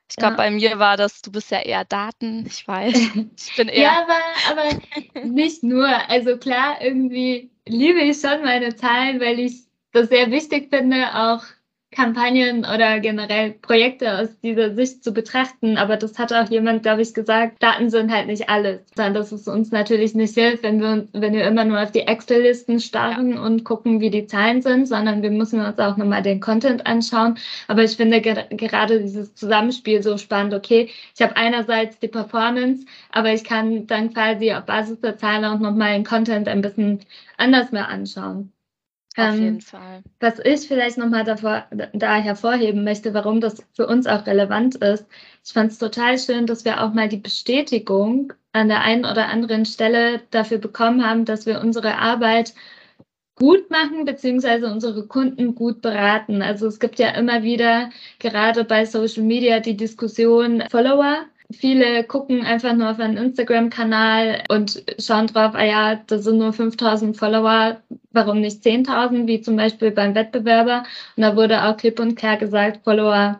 Ich 0.09 0.15
glaube, 0.15 0.33
ja. 0.33 0.37
bei 0.37 0.51
mir 0.51 0.79
war 0.79 0.95
das, 0.97 1.21
du 1.21 1.31
bist 1.31 1.51
ja 1.51 1.59
eher 1.59 1.85
Daten, 1.85 2.45
ich 2.45 2.67
weiß. 2.67 2.93
Ich 3.37 3.55
bin 3.55 3.67
eher. 3.67 3.83
ja, 3.83 4.05
aber, 4.05 4.19
aber 4.51 5.27
nicht 5.27 5.63
nur. 5.63 5.87
Also 6.09 6.37
klar, 6.37 6.81
irgendwie 6.81 7.51
liebe 7.65 7.99
ich 7.99 8.19
schon 8.21 8.41
meine 8.43 8.75
Zahlen, 8.75 9.19
weil 9.19 9.39
ich 9.39 9.67
das 9.91 10.09
sehr 10.09 10.31
wichtig 10.31 10.69
finde, 10.69 11.13
auch 11.13 11.43
Kampagnen 11.91 12.59
oder 12.59 12.99
generell 12.99 13.51
Projekte 13.53 14.19
aus 14.19 14.39
dieser 14.41 14.75
Sicht 14.75 15.03
zu 15.03 15.13
betrachten. 15.13 15.77
Aber 15.77 15.95
das 15.95 16.19
hat 16.19 16.33
auch 16.33 16.49
jemand, 16.49 16.83
glaube 16.83 17.01
ich, 17.01 17.13
gesagt, 17.13 17.63
Daten 17.63 17.89
sind 17.89 18.11
halt 18.11 18.27
nicht 18.27 18.49
alles. 18.49 18.81
Dann, 18.95 19.13
dass 19.13 19.31
es 19.31 19.47
uns 19.47 19.71
natürlich 19.71 20.13
nicht 20.13 20.33
hilft, 20.33 20.63
wenn 20.63 20.81
wir, 20.81 21.07
wenn 21.13 21.33
wir 21.33 21.47
immer 21.47 21.63
nur 21.63 21.81
auf 21.81 21.91
die 21.91 22.01
Excel-Listen 22.01 22.81
starren 22.81 23.33
ja. 23.35 23.41
und 23.41 23.63
gucken, 23.63 24.01
wie 24.01 24.09
die 24.09 24.27
Zahlen 24.27 24.61
sind, 24.61 24.85
sondern 24.87 25.21
wir 25.21 25.31
müssen 25.31 25.61
uns 25.61 25.79
auch 25.79 25.95
nochmal 25.95 26.21
den 26.21 26.41
Content 26.41 26.85
anschauen. 26.85 27.37
Aber 27.67 27.83
ich 27.83 27.95
finde 27.95 28.21
ger 28.21 28.43
gerade 28.51 29.01
dieses 29.01 29.33
Zusammenspiel 29.35 30.03
so 30.03 30.17
spannend. 30.17 30.53
Okay, 30.53 30.89
ich 31.15 31.21
habe 31.21 31.37
einerseits 31.37 31.99
die 31.99 32.09
Performance, 32.09 32.85
aber 33.11 33.33
ich 33.33 33.45
kann 33.45 33.87
dann 33.87 34.13
quasi 34.13 34.51
auf 34.53 34.65
Basis 34.65 34.99
der 34.99 35.17
Zahlen 35.17 35.45
auch 35.45 35.59
nochmal 35.59 35.93
den 35.93 36.03
Content 36.03 36.49
ein 36.49 36.61
bisschen 36.61 36.99
anders 37.37 37.71
mehr 37.71 37.87
anschauen. 37.87 38.51
Auf 39.17 39.33
ähm, 39.33 39.41
jeden 39.41 39.61
Fall. 39.61 40.03
Was 40.19 40.39
ich 40.43 40.67
vielleicht 40.67 40.99
nochmal 40.99 41.23
da 41.25 42.15
hervorheben 42.15 42.83
möchte, 42.83 43.15
warum 43.15 43.41
das 43.41 43.63
für 43.73 43.87
uns 43.87 44.05
auch 44.05 44.27
relevant 44.27 44.75
ist. 44.75 45.07
Ich 45.43 45.53
fand 45.53 45.71
es 45.71 45.79
total 45.79 46.19
schön, 46.19 46.45
dass 46.45 46.65
wir 46.65 46.83
auch 46.83 46.93
mal 46.93 47.09
die 47.09 47.17
Bestätigung 47.17 48.33
an 48.53 48.67
der 48.67 48.81
einen 48.81 49.05
oder 49.05 49.27
anderen 49.27 49.65
Stelle 49.65 50.21
dafür 50.29 50.59
bekommen 50.59 51.03
haben, 51.03 51.25
dass 51.25 51.47
wir 51.47 51.61
unsere 51.61 51.97
Arbeit 51.97 52.53
gut 53.33 53.69
machen, 53.71 54.05
beziehungsweise 54.05 54.67
unsere 54.67 55.07
Kunden 55.07 55.55
gut 55.55 55.81
beraten. 55.81 56.43
Also 56.43 56.67
es 56.67 56.79
gibt 56.79 56.99
ja 56.99 57.09
immer 57.09 57.41
wieder, 57.41 57.89
gerade 58.19 58.63
bei 58.63 58.85
Social 58.85 59.23
Media, 59.23 59.59
die 59.59 59.77
Diskussion 59.77 60.63
Follower 60.69 61.25
Viele 61.51 62.03
gucken 62.03 62.43
einfach 62.45 62.73
nur 62.73 62.91
auf 62.91 62.99
einen 62.99 63.15
Instagram-Kanal 63.17 64.43
und 64.49 64.83
schauen 64.99 65.27
drauf, 65.27 65.55
ah 65.55 65.63
ja, 65.63 65.95
das 65.95 66.25
sind 66.25 66.39
nur 66.39 66.51
5000 66.51 67.15
Follower, 67.15 67.81
warum 68.11 68.41
nicht 68.41 68.63
10.000, 68.63 69.27
wie 69.27 69.41
zum 69.41 69.55
Beispiel 69.55 69.91
beim 69.91 70.13
Wettbewerber. 70.13 70.83
Und 71.15 71.23
da 71.23 71.35
wurde 71.37 71.63
auch 71.63 71.77
klipp 71.77 71.99
und 72.01 72.15
klar 72.15 72.35
gesagt, 72.37 72.83
Follower 72.83 73.39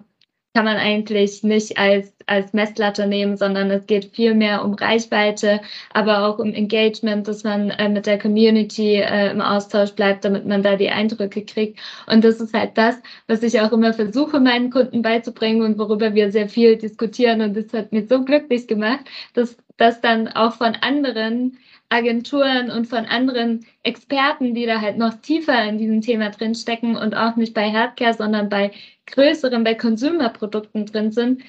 kann 0.54 0.66
man 0.66 0.78
eigentlich 0.78 1.44
nicht 1.44 1.78
als, 1.78 2.12
als 2.26 2.52
Messlatte 2.54 3.06
nehmen, 3.06 3.38
sondern 3.38 3.70
es 3.70 3.86
geht 3.86 4.16
viel 4.16 4.34
mehr 4.34 4.66
um 4.66 4.74
Reichweite, 4.74 5.62
aber 5.94 6.26
auch 6.26 6.40
um 6.40 6.52
Engagement, 6.54 7.28
dass 7.28 7.44
man 7.44 7.70
äh, 7.70 7.90
mit 7.90 8.08
der 8.08 8.18
Community 8.18 8.96
äh, 8.96 9.30
im 9.30 9.42
Austausch 9.42 9.92
bleibt, 9.92 10.26
damit 10.26 10.48
man 10.48 10.64
da 10.64 10.76
die 10.76 10.90
Eindrücke 10.90 11.46
kriegt. 11.46 11.80
Und 12.08 12.24
das 12.24 12.42
ist 12.42 12.54
halt 12.56 12.76
das, 12.76 12.96
was 13.28 13.44
ich 13.44 13.62
auch 13.62 13.72
immer 13.72 13.94
versuche, 13.94 14.40
meinen 14.40 14.72
Kunden 14.72 15.04
beizubringen 15.04 15.62
und 15.62 15.78
worüber 15.78 16.16
wir 16.16 16.32
sehr 16.32 16.50
viel 16.50 16.76
diskutieren. 16.76 17.42
Und 17.42 17.56
das 17.56 17.72
hat 17.74 17.92
mich 17.92 18.10
so 18.10 18.24
glücklich 18.26 18.68
gemacht, 18.68 19.06
dass 19.36 19.58
das 19.78 20.02
dann 20.02 20.28
auch 20.28 20.54
von 20.54 20.76
anderen 20.82 21.58
Agenturen 21.90 22.70
und 22.72 22.88
von 22.88 23.06
anderen 23.06 23.66
Experten, 23.84 24.54
die 24.54 24.66
da 24.66 24.82
halt 24.82 24.98
noch 24.98 25.14
tiefer 25.22 25.64
in 25.66 25.78
diesem 25.78 26.02
Thema 26.02 26.32
drin 26.32 26.56
stecken 26.56 26.98
und 26.98 27.16
auch 27.16 27.36
nicht 27.36 27.54
bei 27.54 27.70
Healthcare, 27.70 28.14
sondern 28.14 28.50
bei 28.50 28.72
größeren, 29.08 29.64
bei 29.64 29.76
Consumer-Produkten 29.76 30.86
drin 30.86 31.12
sind, 31.12 31.44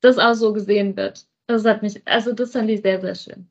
das 0.00 0.18
auch 0.18 0.34
so 0.34 0.52
gesehen 0.52 0.96
wird. 0.96 1.26
Das 1.46 1.64
hat 1.64 1.82
mich, 1.82 2.00
also 2.06 2.32
das 2.32 2.52
fand 2.52 2.70
ich 2.70 2.80
sehr, 2.82 3.00
sehr 3.00 3.14
schön. 3.14 3.48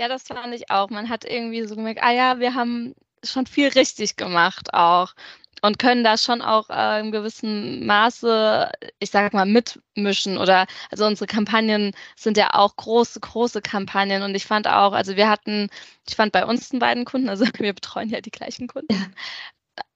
Ja, 0.00 0.08
das 0.08 0.24
fand 0.24 0.54
ich 0.54 0.70
auch. 0.70 0.90
Man 0.90 1.08
hat 1.08 1.24
irgendwie 1.24 1.62
so 1.66 1.74
gemerkt, 1.74 2.02
ah 2.02 2.12
ja, 2.12 2.38
wir 2.38 2.54
haben 2.54 2.94
schon 3.24 3.46
viel 3.46 3.68
richtig 3.68 4.16
gemacht 4.16 4.72
auch 4.74 5.14
und 5.62 5.78
können 5.78 6.04
da 6.04 6.18
schon 6.18 6.42
auch 6.42 6.68
äh, 6.70 7.00
im 7.00 7.12
gewissen 7.12 7.86
Maße, 7.86 8.70
ich 8.98 9.10
sage 9.10 9.36
mal, 9.36 9.46
mitmischen. 9.46 10.38
Oder 10.38 10.66
also 10.90 11.06
unsere 11.06 11.26
Kampagnen 11.26 11.92
sind 12.14 12.36
ja 12.36 12.54
auch 12.54 12.76
große, 12.76 13.20
große 13.20 13.62
Kampagnen. 13.62 14.22
Und 14.22 14.34
ich 14.34 14.46
fand 14.46 14.68
auch, 14.68 14.92
also 14.92 15.16
wir 15.16 15.28
hatten, 15.28 15.68
ich 16.06 16.14
fand 16.14 16.32
bei 16.32 16.44
uns 16.44 16.68
den 16.68 16.78
beiden 16.78 17.04
Kunden, 17.04 17.28
also 17.28 17.44
wir 17.58 17.72
betreuen 17.72 18.10
ja 18.10 18.20
die 18.20 18.30
gleichen 18.30 18.68
Kunden. 18.68 19.14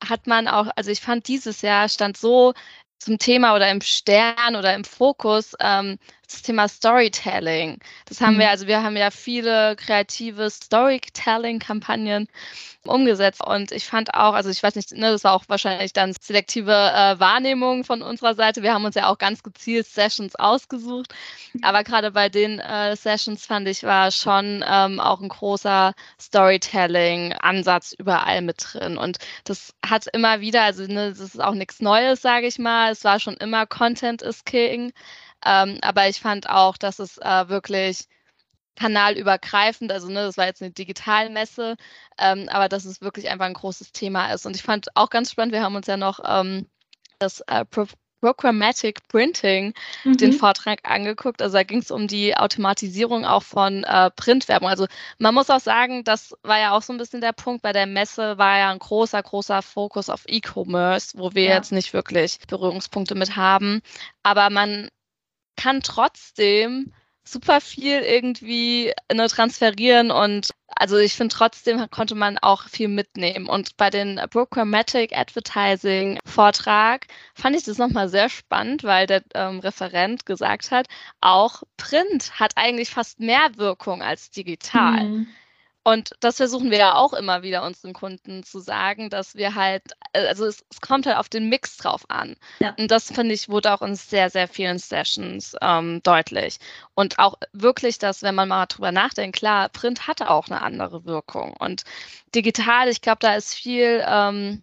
Hat 0.07 0.27
man 0.27 0.49
auch, 0.49 0.69
also 0.77 0.91
ich 0.91 1.01
fand 1.01 1.29
dieses 1.29 1.63
Jahr 1.63 1.89
stand 1.89 2.17
so 2.17 2.55
zum 2.99 3.19
Thema 3.19 3.55
oder 3.55 3.71
im 3.71 3.81
Stern 3.81 4.57
oder 4.57 4.75
im 4.75 4.85
Fokus 4.85 5.55
ähm, 5.61 5.99
das 6.33 6.43
Thema 6.43 6.69
Storytelling. 6.69 7.79
Das 8.07 8.21
haben 8.21 8.35
mhm. 8.35 8.41
wir, 8.41 8.51
also 8.51 8.67
wir 8.67 8.83
haben 8.83 8.97
ja 8.97 9.11
viele 9.11 9.77
kreative 9.77 10.49
Storytelling-Kampagnen 10.51 12.29
umgesetzt 12.85 13.45
und 13.45 13.73
ich 13.73 13.85
fand 13.85 14.15
auch, 14.15 14.33
also 14.33 14.49
ich 14.49 14.63
weiß 14.63 14.75
nicht, 14.75 14.93
ne, 14.93 15.11
das 15.11 15.25
war 15.25 15.35
auch 15.35 15.45
wahrscheinlich 15.49 15.93
dann 15.93 16.15
selektive 16.19 16.73
äh, 16.73 17.21
Wahrnehmung 17.21 17.85
von 17.85 18.01
unserer 18.01 18.35
Seite. 18.35 18.63
Wir 18.63 18.73
haben 18.73 18.85
uns 18.85 18.95
ja 18.95 19.09
auch 19.09 19.19
ganz 19.19 19.43
gezielt 19.43 19.87
Sessions 19.87 20.35
ausgesucht, 20.37 21.15
aber 21.63 21.85
gerade 21.85 22.13
bei 22.13 22.29
den 22.31 22.59
äh, 22.59 22.97
Sessions 22.97 23.45
fand 23.45 23.69
ich, 23.69 23.83
war 23.83 24.11
schon 24.11 24.65
ähm, 24.67 24.99
auch 24.99 25.21
ein 25.21 25.29
großer 25.29 25.93
Storytelling-Ansatz 26.19 27.93
überall 27.99 28.41
mit 28.41 28.65
drin 28.73 28.97
und 28.97 29.19
das 29.45 29.75
hat 29.85 30.07
immer 30.13 30.41
wieder, 30.41 30.63
also 30.63 30.85
ne, 30.85 31.11
das 31.11 31.21
ist 31.21 31.41
auch 31.41 31.55
nichts 31.55 31.81
Neues, 31.81 32.23
sage 32.23 32.47
ich 32.47 32.59
mal. 32.59 32.93
Es 32.93 33.05
war 33.05 33.21
schon 33.21 33.37
immer 33.37 33.67
Content 33.67 34.23
is 34.23 34.45
King. 34.45 34.93
Ähm, 35.45 35.79
aber 35.83 36.09
ich 36.09 36.21
fand 36.21 36.49
auch, 36.49 36.77
dass 36.77 36.99
es 36.99 37.19
äh, 37.19 37.49
wirklich 37.49 38.07
kanalübergreifend, 38.77 39.93
also 39.93 40.09
ne, 40.09 40.23
das 40.25 40.37
war 40.37 40.47
jetzt 40.47 40.63
eine 40.63 40.71
Digitalmesse, 40.71 41.77
ähm, 42.19 42.49
aber 42.49 42.69
dass 42.69 42.85
es 42.85 43.01
wirklich 43.01 43.29
einfach 43.29 43.47
ein 43.47 43.55
großes 43.55 43.93
Thema 43.93 44.33
ist. 44.33 44.47
Und 44.47 44.57
ich 44.57 44.63
fand 44.63 44.89
auch 44.97 45.11
ganz 45.11 45.31
spannend, 45.31 45.53
wir 45.53 45.63
haben 45.63 45.77
uns 45.77 45.87
ja 45.87 45.97
noch 45.97 46.21
ähm, 46.25 46.67
das 47.19 47.41
äh, 47.47 47.65
Pro 47.65 47.87
Programmatic 48.21 49.09
Printing 49.09 49.73
mhm. 50.05 50.17
den 50.19 50.33
Vortrag 50.35 50.81
angeguckt. 50.83 51.41
Also 51.41 51.57
da 51.57 51.63
ging 51.63 51.79
es 51.79 51.91
um 51.91 52.07
die 52.07 52.37
Automatisierung 52.37 53.25
auch 53.25 53.43
von 53.43 53.83
äh, 53.85 54.11
Printwerbung. 54.11 54.69
Also 54.69 54.87
man 55.19 55.35
muss 55.35 55.49
auch 55.49 55.61
sagen, 55.61 56.05
das 56.05 56.35
war 56.43 56.59
ja 56.59 56.73
auch 56.73 56.83
so 56.83 56.93
ein 56.93 56.99
bisschen 56.99 57.23
der 57.23 57.33
Punkt. 57.33 57.63
Bei 57.63 57.73
der 57.73 57.87
Messe 57.87 58.37
war 58.37 58.59
ja 58.59 58.71
ein 58.71 58.79
großer, 58.79 59.23
großer 59.23 59.63
Fokus 59.63 60.11
auf 60.11 60.25
E-Commerce, 60.27 61.17
wo 61.17 61.35
wir 61.35 61.45
ja. 61.45 61.55
jetzt 61.55 61.73
nicht 61.73 61.95
wirklich 61.95 62.39
Berührungspunkte 62.47 63.15
mit 63.15 63.37
haben. 63.37 63.81
Aber 64.23 64.51
man 64.51 64.91
kann 65.61 65.83
trotzdem 65.83 66.93
super 67.23 67.61
viel 67.61 68.01
irgendwie 68.01 68.93
ne, 69.13 69.29
transferieren 69.29 70.11
und 70.11 70.51
also 70.75 70.97
ich 70.97 71.15
finde 71.15 71.35
trotzdem 71.35 71.91
konnte 71.91 72.15
man 72.15 72.39
auch 72.39 72.69
viel 72.69 72.89
mitnehmen. 72.89 73.47
Und 73.47 73.77
bei 73.77 73.91
den 73.91 74.19
Programmatic 74.31 75.17
Advertising 75.17 76.19
Vortrag 76.25 77.07
fand 77.35 77.57
ich 77.57 77.65
das 77.65 77.77
nochmal 77.77 78.09
sehr 78.09 78.31
spannend, 78.31 78.85
weil 78.85 79.07
der 79.07 79.23
ähm, 79.35 79.61
Referent 79.61 80.25
gesagt 80.25 80.71
hat, 80.71 80.87
auch 81.21 81.63
Print 81.77 82.41
hat 82.41 82.53
eigentlich 82.57 82.89
fast 82.89 83.21
mehr 83.21 83.51
Wirkung 83.57 84.03
als 84.03 84.31
digital. 84.31 85.05
Mhm. 85.05 85.27
Und 85.91 86.13
das 86.21 86.37
versuchen 86.37 86.71
wir 86.71 86.79
ja 86.79 86.95
auch 86.95 87.13
immer 87.13 87.43
wieder 87.43 87.65
unseren 87.65 87.95
Kunden 87.95 88.45
zu 88.45 88.61
sagen, 88.61 89.11
dass 89.11 89.35
wir 89.35 89.57
halt, 89.57 89.83
äh, 90.13 90.25
also 90.29 90.47
es, 90.47 90.65
es 90.71 90.81
kommt 90.81 91.05
halt 91.05 91.17
auf 91.17 91.29
den 91.29 91.49
Mix 91.49 91.79
drauf 91.79 92.05
an. 92.09 92.37
Ja. 92.61 92.77
Und 92.79 92.93
das 92.93 93.11
finde 93.11 93.35
ich, 93.35 93.49
wurde 93.49 93.75
auch 93.75 93.83
in 93.83 93.97
sehr, 93.97 94.31
sehr 94.31 94.47
vielen 94.47 94.79
Sessions 94.79 95.57
ähm, 95.61 96.01
deutlich. 96.05 96.59
Und 96.95 97.19
auch 97.19 97.35
wirklich, 97.53 97.99
dass, 97.99 98.23
wenn 98.23 98.37
man 98.37 98.49
mal 98.49 98.67
drüber 98.67 98.93
nachdenkt, 98.93 99.37
klar, 99.39 99.69
Print 99.69 100.07
hatte 100.07 100.31
auch 100.31 100.47
eine 100.47 100.63
andere 100.63 101.05
Wirkung. 101.07 101.55
Und 101.59 101.83
digital, 102.37 102.89
ich 102.89 103.01
glaube, 103.01 103.19
da 103.21 103.35
ist 103.35 103.55
viel, 103.55 104.05
ähm, 104.07 104.63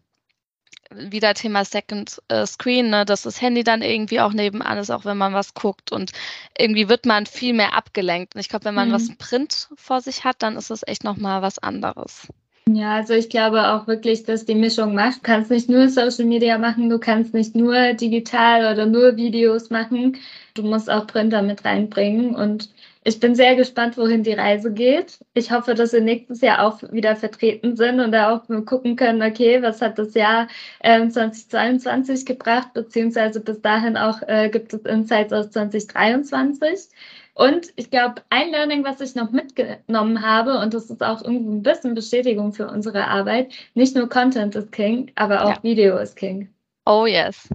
wieder 0.91 1.33
Thema 1.33 1.65
Second 1.65 2.21
äh, 2.27 2.45
Screen, 2.45 2.89
ne, 2.89 3.05
dass 3.05 3.23
das 3.23 3.41
Handy 3.41 3.63
dann 3.63 3.81
irgendwie 3.81 4.21
auch 4.21 4.33
nebenan 4.33 4.77
ist, 4.77 4.89
auch 4.89 5.05
wenn 5.05 5.17
man 5.17 5.33
was 5.33 5.53
guckt. 5.53 5.91
Und 5.91 6.11
irgendwie 6.57 6.89
wird 6.89 7.05
man 7.05 7.25
viel 7.25 7.53
mehr 7.53 7.73
abgelenkt. 7.73 8.35
Und 8.35 8.41
ich 8.41 8.49
glaube, 8.49 8.65
wenn 8.65 8.75
man 8.75 8.89
mhm. 8.89 8.93
was 8.93 9.15
Print 9.17 9.69
vor 9.75 10.01
sich 10.01 10.23
hat, 10.23 10.41
dann 10.41 10.57
ist 10.57 10.69
das 10.69 10.83
echt 10.85 11.03
nochmal 11.03 11.41
was 11.41 11.59
anderes. 11.59 12.27
Ja, 12.69 12.95
also 12.95 13.13
ich 13.13 13.29
glaube 13.29 13.65
auch 13.69 13.87
wirklich, 13.87 14.23
dass 14.23 14.43
die 14.45 14.55
Mischung 14.55 14.93
macht. 14.93 15.17
Du 15.17 15.21
kannst 15.21 15.49
nicht 15.51 15.69
nur 15.69 15.87
Social 15.87 16.25
Media 16.25 16.57
machen, 16.57 16.89
du 16.89 16.99
kannst 16.99 17.33
nicht 17.33 17.55
nur 17.55 17.93
digital 17.93 18.73
oder 18.73 18.85
nur 18.85 19.15
Videos 19.15 19.69
machen. 19.69 20.17
Du 20.53 20.63
musst 20.63 20.89
auch 20.89 21.07
Printer 21.07 21.41
mit 21.43 21.63
reinbringen. 21.63 22.35
Und 22.35 22.69
ich 23.05 23.21
bin 23.21 23.35
sehr 23.35 23.55
gespannt, 23.55 23.97
wohin 23.97 24.23
die 24.23 24.33
Reise 24.33 24.73
geht. 24.73 25.19
Ich 25.33 25.49
hoffe, 25.49 25.75
dass 25.75 25.93
wir 25.93 26.01
nächstes 26.01 26.41
Jahr 26.41 26.61
auch 26.67 26.81
wieder 26.91 27.15
vertreten 27.15 27.77
sind 27.77 28.01
und 28.01 28.11
da 28.11 28.35
auch 28.35 28.43
gucken 28.65 28.97
können, 28.97 29.21
okay, 29.21 29.61
was 29.61 29.81
hat 29.81 29.97
das 29.97 30.13
Jahr 30.13 30.49
äh, 30.81 31.07
2022 31.07 32.25
gebracht, 32.25 32.73
beziehungsweise 32.73 33.39
bis 33.39 33.61
dahin 33.61 33.95
auch 33.95 34.21
äh, 34.27 34.49
gibt 34.49 34.73
es 34.73 34.81
Insights 34.81 35.31
aus 35.31 35.51
2023. 35.51 36.89
Und 37.37 37.71
ich 37.75 37.91
glaube, 37.91 38.23
ein 38.31 38.49
Learning, 38.49 38.83
was 38.83 38.99
ich 38.99 39.13
noch 39.13 39.29
mitgenommen 39.29 40.23
habe, 40.23 40.57
und 40.57 40.73
das 40.73 40.89
ist 40.89 41.03
auch 41.03 41.21
irgendwie 41.21 41.57
ein 41.57 41.61
bisschen 41.61 41.93
Bestätigung 41.93 42.51
für 42.51 42.67
unsere 42.67 43.05
Arbeit, 43.05 43.53
nicht 43.75 43.95
nur 43.95 44.09
Content 44.09 44.55
ist 44.55 44.71
King, 44.71 45.11
aber 45.13 45.45
auch 45.45 45.49
ja. 45.57 45.63
Video 45.63 45.97
ist 45.97 46.15
King. 46.15 46.51
Oh 46.87 47.05
yes. 47.05 47.47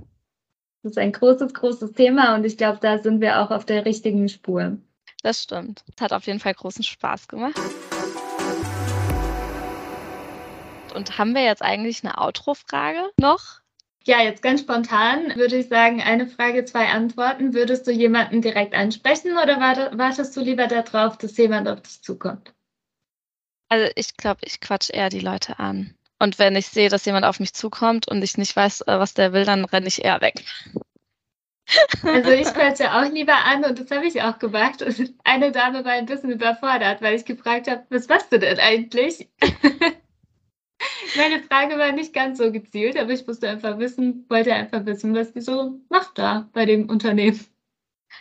Das 0.84 0.92
ist 0.92 0.98
ein 0.98 1.10
großes, 1.10 1.52
großes 1.52 1.94
Thema 1.94 2.36
und 2.36 2.44
ich 2.44 2.56
glaube, 2.56 2.78
da 2.80 2.98
sind 2.98 3.20
wir 3.20 3.40
auch 3.40 3.50
auf 3.50 3.64
der 3.64 3.84
richtigen 3.84 4.28
Spur. 4.28 4.78
Das 5.24 5.42
stimmt. 5.42 5.82
Es 5.96 6.00
hat 6.00 6.12
auf 6.12 6.28
jeden 6.28 6.38
Fall 6.38 6.54
großen 6.54 6.84
Spaß 6.84 7.26
gemacht. 7.26 7.60
Und 10.94 11.18
haben 11.18 11.34
wir 11.34 11.42
jetzt 11.42 11.62
eigentlich 11.62 12.04
eine 12.04 12.18
Outro-Frage 12.18 13.10
noch? 13.20 13.61
Ja, 14.04 14.20
jetzt 14.20 14.42
ganz 14.42 14.60
spontan 14.60 15.36
würde 15.36 15.56
ich 15.56 15.68
sagen, 15.68 16.02
eine 16.02 16.26
Frage, 16.26 16.64
zwei 16.64 16.88
Antworten. 16.88 17.54
Würdest 17.54 17.86
du 17.86 17.92
jemanden 17.92 18.42
direkt 18.42 18.74
ansprechen 18.74 19.32
oder 19.32 19.60
wartest 19.60 20.36
du 20.36 20.40
lieber 20.40 20.66
darauf, 20.66 21.18
dass 21.18 21.36
jemand 21.36 21.68
auf 21.68 21.82
dich 21.82 22.02
zukommt? 22.02 22.52
Also 23.68 23.90
ich 23.94 24.16
glaube, 24.16 24.40
ich 24.44 24.60
quatsch 24.60 24.90
eher 24.92 25.08
die 25.08 25.20
Leute 25.20 25.58
an. 25.58 25.94
Und 26.18 26.38
wenn 26.38 26.56
ich 26.56 26.68
sehe, 26.68 26.88
dass 26.88 27.04
jemand 27.04 27.24
auf 27.24 27.40
mich 27.40 27.54
zukommt 27.54 28.06
und 28.06 28.22
ich 28.22 28.36
nicht 28.36 28.54
weiß, 28.54 28.82
äh, 28.82 28.98
was 28.98 29.14
der 29.14 29.32
will, 29.32 29.44
dann 29.44 29.64
renne 29.64 29.88
ich 29.88 30.04
eher 30.04 30.20
weg. 30.20 30.44
Also 32.02 32.30
ich 32.30 32.46
quatsche 32.54 32.92
auch 32.92 33.10
lieber 33.10 33.34
an 33.34 33.64
und 33.64 33.78
das 33.78 33.90
habe 33.90 34.06
ich 34.06 34.20
auch 34.22 34.38
gemacht. 34.38 34.82
Und 34.82 35.14
eine 35.24 35.52
Dame 35.52 35.84
war 35.84 35.92
ein 35.92 36.06
bisschen 36.06 36.30
überfordert, 36.30 37.02
weil 37.02 37.14
ich 37.14 37.24
gefragt 37.24 37.68
habe, 37.68 37.84
was 37.90 38.08
machst 38.08 38.32
du 38.32 38.38
denn 38.38 38.58
eigentlich? 38.58 39.28
Meine 41.16 41.42
Frage 41.42 41.78
war 41.78 41.92
nicht 41.92 42.12
ganz 42.12 42.38
so 42.38 42.50
gezielt, 42.52 42.96
aber 42.96 43.10
ich 43.10 43.26
musste 43.26 43.48
einfach 43.48 43.78
wissen, 43.78 44.24
wollte 44.28 44.54
einfach 44.54 44.84
wissen, 44.86 45.14
was 45.14 45.32
die 45.32 45.40
so 45.40 45.80
macht 45.88 46.18
da 46.18 46.48
bei 46.52 46.66
dem 46.66 46.88
Unternehmen. 46.88 47.40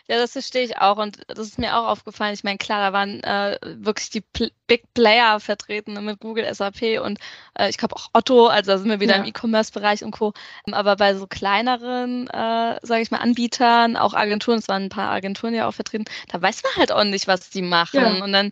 Ja, 0.07 0.17
das 0.17 0.33
verstehe 0.33 0.63
ich 0.63 0.77
auch 0.77 0.97
und 0.97 1.21
das 1.27 1.39
ist 1.39 1.59
mir 1.59 1.77
auch 1.77 1.87
aufgefallen. 1.87 2.33
Ich 2.33 2.43
meine, 2.43 2.57
klar, 2.57 2.79
da 2.79 2.93
waren 2.93 3.23
äh, 3.23 3.57
wirklich 3.61 4.09
die 4.09 4.21
Pl 4.21 4.51
Big 4.67 4.93
Player 4.93 5.39
vertreten 5.41 6.03
mit 6.05 6.19
Google, 6.21 6.53
SAP 6.53 7.01
und 7.03 7.19
äh, 7.57 7.69
ich 7.69 7.77
glaube 7.77 7.95
auch 7.95 8.07
Otto, 8.13 8.47
also 8.47 8.71
da 8.71 8.77
sind 8.77 8.89
wir 8.89 9.01
wieder 9.01 9.17
ja. 9.17 9.21
im 9.21 9.27
E-Commerce-Bereich 9.27 10.03
und 10.03 10.11
Co. 10.11 10.33
Aber 10.71 10.95
bei 10.95 11.13
so 11.15 11.27
kleineren, 11.27 12.27
äh, 12.27 12.79
sage 12.81 13.01
ich 13.01 13.11
mal, 13.11 13.17
Anbietern, 13.17 13.97
auch 13.97 14.13
Agenturen, 14.13 14.59
es 14.59 14.69
waren 14.69 14.83
ein 14.83 14.89
paar 14.89 15.11
Agenturen 15.11 15.53
ja 15.53 15.67
auch 15.67 15.73
vertreten, 15.73 16.05
da 16.29 16.41
weiß 16.41 16.63
man 16.63 16.73
halt 16.77 16.91
auch 16.93 17.03
nicht, 17.03 17.27
was 17.27 17.49
die 17.49 17.61
machen. 17.61 17.99
Ja. 17.99 18.23
Und 18.23 18.31
dann, 18.31 18.51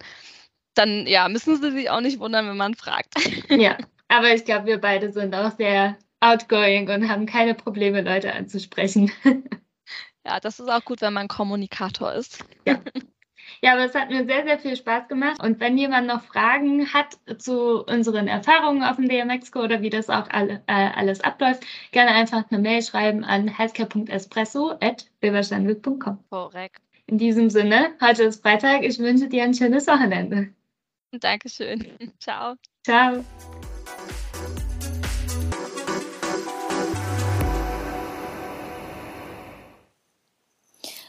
dann, 0.76 1.08
ja, 1.08 1.30
müssen 1.30 1.62
sie 1.62 1.72
sich 1.72 1.90
auch 1.90 2.02
nicht 2.02 2.20
wundern, 2.20 2.48
wenn 2.50 2.58
man 2.58 2.76
fragt. 2.76 3.14
Ja, 3.50 3.78
aber 4.10 4.34
ich 4.34 4.46
glaube, 4.46 4.68
wir 4.68 4.80
beide 4.80 5.12
sind 5.12 5.34
auch 5.34 5.56
sehr 5.58 5.98
outgoing 6.20 6.90
und 6.90 7.10
haben 7.10 7.26
keine 7.26 7.56
Probleme, 7.56 8.02
Leute 8.02 8.34
anzusprechen. 8.34 9.12
Ja, 10.26 10.40
das 10.40 10.60
ist 10.60 10.70
auch 10.70 10.84
gut, 10.84 11.02
wenn 11.02 11.14
man 11.14 11.28
Kommunikator 11.28 12.14
ist. 12.14 12.44
Ja. 12.68 12.80
Ja, 13.62 13.74
aber 13.74 13.86
es 13.86 13.96
hat 13.96 14.10
mir 14.10 14.26
sehr, 14.26 14.44
sehr 14.44 14.60
viel 14.60 14.76
Spaß 14.76 15.08
gemacht. 15.08 15.42
Und 15.44 15.60
wenn 15.60 15.78
jemand 15.78 16.08
noch 16.08 16.24
Fragen 16.24 16.92
hat 16.94 17.18
zu 17.40 17.86
unseren 17.86 18.28
Erfahrungen 18.28 18.84
auf 18.84 18.98
dem 18.98 19.08
DMX-Co 19.10 19.62
oder 19.62 19.82
wie 19.82 19.90
das 19.90 20.10
auch 20.10 20.30
alle, 20.30 20.62
äh, 20.68 20.90
alles 20.96 21.22
abläuft, 21.22 21.64
gerne 21.92 22.12
einfach 22.12 22.44
eine 22.50 22.62
Mail 22.62 22.82
schreiben 22.82 23.24
an 23.24 23.48
healthcare.espresso.bilbersteinweg.com. 23.48 26.24
Korrekt. 26.30 26.82
In 27.08 27.18
diesem 27.18 27.50
Sinne, 27.50 27.92
heute 28.02 28.24
ist 28.24 28.44
Freitag. 28.44 28.84
Ich 28.84 29.00
wünsche 29.00 29.28
dir 29.28 29.44
ein 29.44 29.54
schönes 29.54 29.88
Wochenende. 29.88 30.54
Dankeschön. 31.12 31.86
Ciao. 32.20 32.56
Ciao. 32.86 33.26